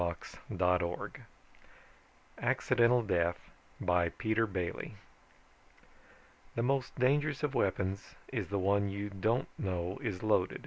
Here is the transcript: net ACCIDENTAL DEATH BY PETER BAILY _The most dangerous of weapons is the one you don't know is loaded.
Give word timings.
net 0.49 0.81
ACCIDENTAL 2.39 3.03
DEATH 3.03 3.37
BY 3.79 4.09
PETER 4.09 4.47
BAILY 4.47 4.95
_The 6.57 6.63
most 6.63 6.95
dangerous 6.97 7.43
of 7.43 7.53
weapons 7.53 8.15
is 8.33 8.47
the 8.47 8.57
one 8.57 8.89
you 8.89 9.11
don't 9.11 9.47
know 9.59 9.99
is 10.01 10.23
loaded. 10.23 10.59